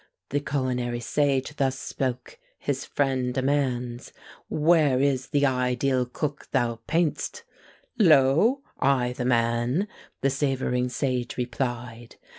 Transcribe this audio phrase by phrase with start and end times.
[0.29, 4.11] The culinary sage thus spoke: his friend Demands,
[4.47, 7.43] "Where is the ideal cook thou paint'st?"
[7.99, 9.87] "Lo, I the man?"
[10.21, 12.15] the savouring sage replied.